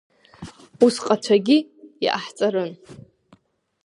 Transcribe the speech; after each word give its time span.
Усҟацәагьы 0.85 1.57
иаҳҵарын! 2.05 2.71